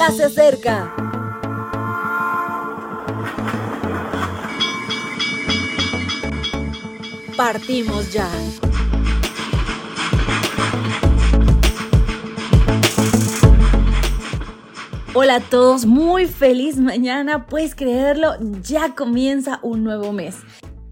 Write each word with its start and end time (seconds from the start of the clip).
ya 0.00 0.10
se 0.12 0.24
acerca. 0.24 0.94
Partimos 7.36 8.10
ya. 8.10 8.26
Hola 15.12 15.34
a 15.34 15.40
todos, 15.40 15.84
muy 15.84 16.26
feliz 16.26 16.78
mañana, 16.78 17.46
puedes 17.46 17.74
creerlo, 17.74 18.36
ya 18.62 18.94
comienza 18.94 19.60
un 19.62 19.84
nuevo 19.84 20.12
mes. 20.12 20.36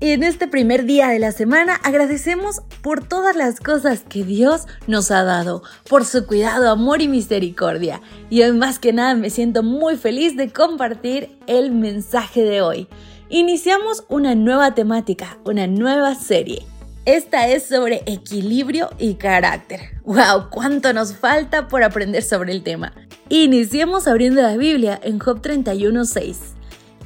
En 0.00 0.22
este 0.22 0.46
primer 0.46 0.84
día 0.84 1.08
de 1.08 1.18
la 1.18 1.32
semana 1.32 1.74
agradecemos 1.82 2.62
por 2.82 3.02
todas 3.02 3.34
las 3.34 3.58
cosas 3.58 4.04
que 4.08 4.22
Dios 4.22 4.68
nos 4.86 5.10
ha 5.10 5.24
dado, 5.24 5.64
por 5.88 6.04
su 6.04 6.24
cuidado, 6.24 6.70
amor 6.70 7.02
y 7.02 7.08
misericordia. 7.08 8.00
Y 8.30 8.42
hoy 8.42 8.52
más 8.52 8.78
que 8.78 8.92
nada 8.92 9.16
me 9.16 9.28
siento 9.28 9.64
muy 9.64 9.96
feliz 9.96 10.36
de 10.36 10.52
compartir 10.52 11.36
el 11.48 11.72
mensaje 11.72 12.44
de 12.44 12.62
hoy. 12.62 12.86
Iniciamos 13.28 14.04
una 14.08 14.36
nueva 14.36 14.72
temática, 14.72 15.36
una 15.44 15.66
nueva 15.66 16.14
serie. 16.14 16.64
Esta 17.04 17.48
es 17.48 17.66
sobre 17.66 18.04
equilibrio 18.06 18.90
y 19.00 19.14
carácter. 19.14 19.80
¡Wow! 20.04 20.50
¿Cuánto 20.52 20.92
nos 20.92 21.12
falta 21.12 21.66
por 21.66 21.82
aprender 21.82 22.22
sobre 22.22 22.52
el 22.52 22.62
tema? 22.62 22.92
Iniciemos 23.30 24.06
abriendo 24.06 24.42
la 24.42 24.56
Biblia 24.56 25.00
en 25.02 25.18
Job 25.18 25.42
31.6 25.42 26.57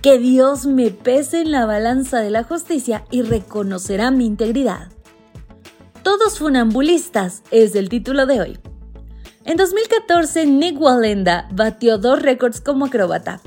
que 0.02 0.18
Dios 0.18 0.66
me 0.66 0.90
pese 0.90 1.42
en 1.42 1.52
la 1.52 1.64
balanza 1.64 2.18
de 2.18 2.30
la 2.30 2.42
justicia 2.42 3.04
y 3.12 3.22
reconocerá 3.22 4.10
mi 4.10 4.26
integridad. 4.26 4.88
Todos 6.02 6.40
funambulistas 6.40 7.44
es 7.52 7.76
el 7.76 7.88
título 7.88 8.26
de 8.26 8.40
hoy. 8.40 8.58
En 9.44 9.56
2014, 9.56 10.46
Nick 10.46 10.80
Walenda 10.80 11.48
batió 11.52 11.98
dos 11.98 12.20
récords 12.20 12.60
como 12.60 12.86
acróbata. 12.86 13.40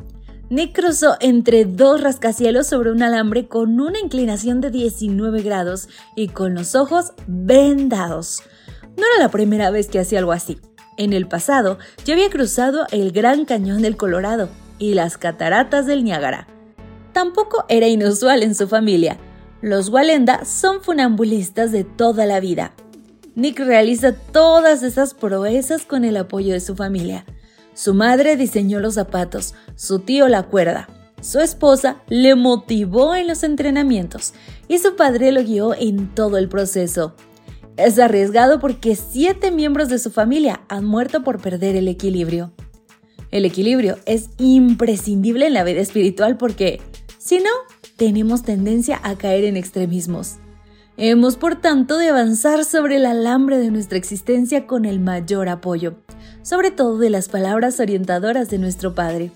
Nick 0.50 0.73
cruzó 0.73 1.18
entre 1.20 1.66
dos 1.66 2.00
rascacielos 2.00 2.67
sobre 2.67 2.92
un 2.92 3.03
alambre 3.03 3.50
con 3.50 3.81
una 3.81 4.00
inclinación 4.00 4.61
de 4.61 4.72
19 4.72 5.42
grados 5.42 5.89
y 6.16 6.30
con 6.30 6.53
los 6.53 6.73
ojos 6.76 7.11
vendados. 7.28 8.42
No 8.95 9.03
era 9.14 9.26
la 9.26 9.30
primera 9.30 9.72
vez 9.72 9.89
que 9.89 10.00
hacía 10.00 10.20
algo 10.20 10.31
así. 10.31 10.61
En 10.98 11.11
el 11.11 11.28
pasado 11.28 11.80
ya 12.06 12.14
había 12.14 12.30
cruzado 12.30 12.88
el 12.92 13.11
Gran 13.11 13.44
Cañón 13.44 13.81
del 13.81 13.98
Colorado, 13.98 14.48
y 14.80 14.94
las 14.94 15.18
cataratas 15.18 15.86
del 15.86 16.04
Niágara. 16.04 16.48
Tampoco 17.14 17.66
era 17.70 17.88
inusual 17.88 18.44
en 18.44 18.56
su 18.56 18.68
familia. 18.68 19.17
Los 19.62 19.90
Walenda 19.90 20.45
son 20.45 20.82
funambulistas 20.82 21.72
de 21.72 21.84
toda 21.84 22.26
la 22.26 22.40
vida. 22.40 22.73
Nick 23.36 23.59
realiza 23.59 24.14
todas 24.14 24.84
esas 24.84 25.14
proezas 25.14 25.84
con 25.84 26.06
el 26.06 26.17
apoyo 26.17 26.54
de 26.54 26.59
su 26.59 26.76
familia. 26.76 27.26
Su 27.73 27.94
madre 27.94 28.38
diseñó 28.38 28.80
los 28.80 28.94
zapatos, 28.94 29.54
su 29.76 30.00
tío 30.00 30.30
la 30.30 30.44
cuerda, 30.44 30.88
su 31.22 31.39
esposa 31.39 31.98
le 32.08 32.36
motivó 32.36 33.16
en 33.16 33.28
los 33.28 33.44
entrenamientos 33.44 34.34
y 34.67 34.78
su 34.78 34.95
padre 34.95 35.32
lo 35.32 35.44
guió 35.44 35.73
en 35.73 36.14
todo 36.14 36.38
el 36.38 36.48
proceso. 36.48 37.16
Es 37.78 38.00
arriesgado 38.00 38.60
porque 38.60 38.95
siete 38.95 39.52
miembros 39.52 39.89
de 39.89 40.00
su 40.00 40.12
familia 40.12 40.62
han 40.70 40.86
muerto 40.86 41.23
por 41.23 41.42
perder 41.42 41.76
el 41.76 41.88
equilibrio. 41.88 42.54
El 43.36 43.44
equilibrio 43.44 43.97
es 44.05 44.30
imprescindible 44.38 45.47
en 45.47 45.53
la 45.55 45.66
vida 45.66 45.81
espiritual 45.81 46.38
porque, 46.38 46.80
si 47.17 47.39
no, 47.39 47.50
tenemos 47.97 48.44
tendencia 48.44 48.97
a 49.03 49.17
caer 49.17 49.44
en 49.44 49.58
extremismos. 49.58 50.36
Hemos, 50.95 51.36
por 51.36 51.59
tanto, 51.59 51.97
de 51.97 52.08
avanzar 52.08 52.64
sobre 52.64 52.95
el 52.95 53.05
alambre 53.05 53.58
de 53.58 53.72
nuestra 53.72 53.97
existencia 53.97 54.66
con 54.66 54.86
el 54.86 55.02
mayor 55.02 55.50
apoyo, 55.50 55.95
sobre 56.44 56.72
todo 56.72 56.97
de 56.97 57.09
las 57.09 57.27
palabras 57.27 57.81
orientadoras 57.81 58.50
de 58.50 58.58
nuestro 58.58 58.95
Padre. 58.95 59.31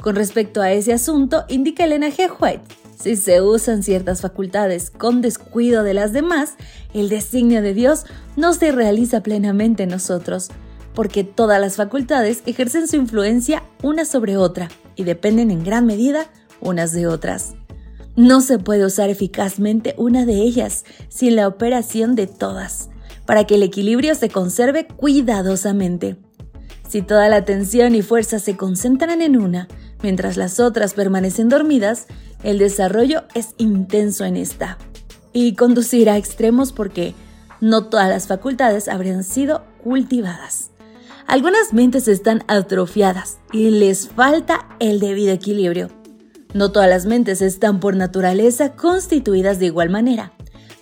Con 0.00 0.16
respecto 0.16 0.62
a 0.62 0.72
ese 0.72 0.94
asunto, 0.94 1.44
indica 1.50 1.84
Elena 1.84 2.08
G. 2.08 2.30
White, 2.40 2.64
si 2.98 3.16
se 3.16 3.42
usan 3.42 3.82
ciertas 3.82 4.22
facultades 4.22 4.88
con 4.88 5.20
descuido 5.20 5.82
de 5.82 5.92
las 5.92 6.14
demás, 6.14 6.54
el 6.94 7.10
designio 7.10 7.60
de 7.60 7.74
Dios 7.74 8.06
no 8.34 8.54
se 8.54 8.72
realiza 8.72 9.22
plenamente 9.22 9.82
en 9.82 9.90
nosotros, 9.90 10.48
porque 10.96 11.24
todas 11.24 11.60
las 11.60 11.76
facultades 11.76 12.42
ejercen 12.46 12.88
su 12.88 12.96
influencia 12.96 13.62
una 13.82 14.06
sobre 14.06 14.38
otra 14.38 14.70
y 14.96 15.04
dependen 15.04 15.50
en 15.50 15.62
gran 15.62 15.84
medida 15.84 16.26
unas 16.62 16.92
de 16.92 17.06
otras. 17.06 17.54
No 18.16 18.40
se 18.40 18.58
puede 18.58 18.86
usar 18.86 19.10
eficazmente 19.10 19.94
una 19.98 20.24
de 20.24 20.36
ellas 20.36 20.86
sin 21.10 21.36
la 21.36 21.48
operación 21.48 22.14
de 22.14 22.26
todas, 22.26 22.88
para 23.26 23.44
que 23.44 23.56
el 23.56 23.62
equilibrio 23.62 24.14
se 24.14 24.30
conserve 24.30 24.86
cuidadosamente. 24.86 26.16
Si 26.88 27.02
toda 27.02 27.28
la 27.28 27.36
atención 27.36 27.94
y 27.94 28.00
fuerza 28.00 28.38
se 28.38 28.56
concentran 28.56 29.20
en 29.20 29.36
una, 29.36 29.68
mientras 30.02 30.38
las 30.38 30.60
otras 30.60 30.94
permanecen 30.94 31.50
dormidas, 31.50 32.06
el 32.42 32.58
desarrollo 32.58 33.24
es 33.34 33.48
intenso 33.58 34.24
en 34.24 34.36
esta. 34.38 34.78
Y 35.34 35.56
conducirá 35.56 36.14
a 36.14 36.16
extremos 36.16 36.72
porque 36.72 37.14
no 37.60 37.84
todas 37.84 38.08
las 38.08 38.26
facultades 38.26 38.88
habrían 38.88 39.24
sido 39.24 39.62
cultivadas. 39.84 40.70
Algunas 41.26 41.72
mentes 41.72 42.06
están 42.06 42.44
atrofiadas 42.46 43.38
y 43.52 43.70
les 43.70 44.08
falta 44.08 44.68
el 44.78 45.00
debido 45.00 45.32
equilibrio. 45.32 45.90
No 46.54 46.70
todas 46.70 46.88
las 46.88 47.04
mentes 47.04 47.42
están 47.42 47.80
por 47.80 47.96
naturaleza 47.96 48.76
constituidas 48.76 49.58
de 49.58 49.66
igual 49.66 49.90
manera. 49.90 50.32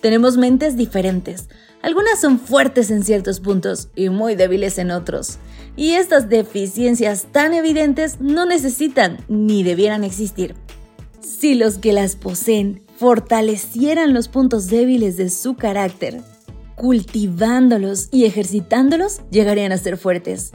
Tenemos 0.01 0.37
mentes 0.37 0.77
diferentes. 0.77 1.49
Algunas 1.81 2.21
son 2.21 2.39
fuertes 2.39 2.91
en 2.91 3.03
ciertos 3.03 3.39
puntos 3.39 3.89
y 3.95 4.09
muy 4.09 4.35
débiles 4.35 4.77
en 4.77 4.91
otros. 4.91 5.39
Y 5.75 5.93
estas 5.93 6.29
deficiencias 6.29 7.25
tan 7.31 7.55
evidentes 7.55 8.21
no 8.21 8.45
necesitan 8.45 9.17
ni 9.27 9.63
debieran 9.63 10.03
existir. 10.03 10.53
Si 11.21 11.55
los 11.55 11.79
que 11.79 11.91
las 11.91 12.15
poseen 12.15 12.83
fortalecieran 12.97 14.13
los 14.13 14.27
puntos 14.27 14.67
débiles 14.67 15.17
de 15.17 15.31
su 15.31 15.55
carácter, 15.55 16.21
cultivándolos 16.75 18.09
y 18.11 18.25
ejercitándolos, 18.25 19.21
llegarían 19.31 19.71
a 19.71 19.77
ser 19.77 19.97
fuertes. 19.97 20.51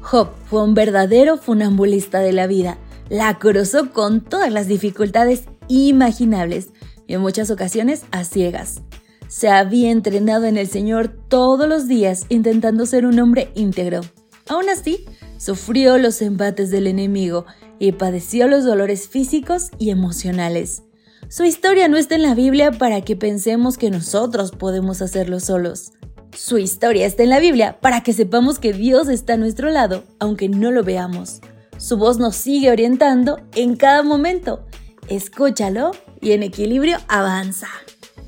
Job 0.00 0.28
fue 0.46 0.62
un 0.62 0.74
verdadero 0.74 1.36
funambulista 1.36 2.20
de 2.20 2.32
la 2.32 2.46
vida. 2.46 2.78
La 3.08 3.38
cruzó 3.38 3.92
con 3.92 4.22
todas 4.22 4.52
las 4.52 4.68
dificultades 4.68 5.44
imaginables 5.68 6.68
y 7.06 7.14
en 7.14 7.20
muchas 7.20 7.50
ocasiones 7.50 8.04
a 8.10 8.24
ciegas. 8.24 8.82
Se 9.28 9.48
había 9.48 9.90
entrenado 9.90 10.44
en 10.44 10.56
el 10.56 10.68
Señor 10.68 11.08
todos 11.08 11.68
los 11.68 11.86
días 11.86 12.24
intentando 12.28 12.86
ser 12.86 13.04
un 13.04 13.18
hombre 13.18 13.50
íntegro. 13.54 14.00
Aún 14.48 14.70
así, 14.70 15.04
sufrió 15.36 15.98
los 15.98 16.22
embates 16.22 16.70
del 16.70 16.86
enemigo 16.86 17.44
y 17.78 17.92
padeció 17.92 18.48
los 18.48 18.64
dolores 18.64 19.08
físicos 19.08 19.70
y 19.78 19.90
emocionales. 19.90 20.82
Su 21.30 21.44
historia 21.44 21.88
no 21.88 21.98
está 21.98 22.14
en 22.14 22.22
la 22.22 22.34
Biblia 22.34 22.72
para 22.72 23.02
que 23.02 23.14
pensemos 23.14 23.76
que 23.76 23.90
nosotros 23.90 24.50
podemos 24.50 25.02
hacerlo 25.02 25.40
solos. 25.40 25.92
Su 26.34 26.56
historia 26.56 27.04
está 27.04 27.22
en 27.22 27.28
la 27.28 27.38
Biblia 27.38 27.78
para 27.82 28.02
que 28.02 28.14
sepamos 28.14 28.58
que 28.58 28.72
Dios 28.72 29.08
está 29.08 29.34
a 29.34 29.36
nuestro 29.36 29.68
lado, 29.68 30.04
aunque 30.20 30.48
no 30.48 30.70
lo 30.70 30.82
veamos. 30.84 31.42
Su 31.76 31.98
voz 31.98 32.18
nos 32.18 32.34
sigue 32.34 32.70
orientando 32.70 33.40
en 33.54 33.76
cada 33.76 34.02
momento. 34.02 34.64
Escúchalo 35.08 35.90
y 36.22 36.32
en 36.32 36.42
equilibrio 36.42 36.96
avanza. 37.08 37.68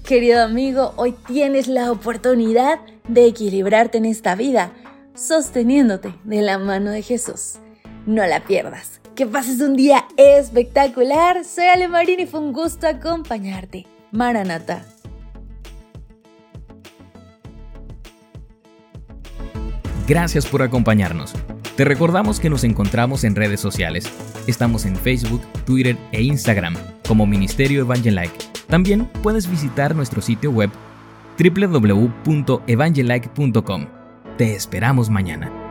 Querido 0.05 0.43
amigo, 0.43 0.93
hoy 0.97 1.15
tienes 1.27 1.69
la 1.69 1.91
oportunidad 1.91 2.81
de 3.09 3.25
equilibrarte 3.25 3.97
en 3.97 4.05
esta 4.05 4.35
vida, 4.35 4.75
sosteniéndote 5.15 6.15
de 6.25 6.43
la 6.43 6.59
mano 6.59 6.91
de 6.91 7.01
Jesús. 7.01 7.61
No 8.05 8.27
la 8.27 8.45
pierdas. 8.45 9.00
Que 9.21 9.27
pases 9.27 9.61
un 9.61 9.77
día 9.77 10.07
espectacular. 10.17 11.45
Soy 11.45 11.67
Ale 11.67 11.89
Marín 11.89 12.21
y 12.21 12.27
fue 12.27 12.41
un 12.41 12.55
gusto 12.55 12.87
acompañarte. 12.87 13.85
Maranata. 14.13 14.83
Gracias 20.09 20.47
por 20.47 20.63
acompañarnos. 20.63 21.35
Te 21.77 21.85
recordamos 21.85 22.41
que 22.41 22.49
nos 22.49 22.65
encontramos 22.65 23.25
en 23.25 23.37
redes 23.37 23.61
sociales. 23.61 24.11
Estamos 24.47 24.87
en 24.87 24.97
Facebook, 24.97 25.43
Twitter 25.67 25.99
e 26.13 26.23
Instagram 26.23 26.75
como 27.07 27.27
Ministerio 27.27 27.83
Evangelike. 27.83 28.33
También 28.69 29.05
puedes 29.23 29.51
visitar 29.51 29.95
nuestro 29.95 30.23
sitio 30.23 30.51
web 30.51 30.71
www.evangelike.com. 31.39 33.87
Te 34.39 34.55
esperamos 34.55 35.11
mañana. 35.11 35.70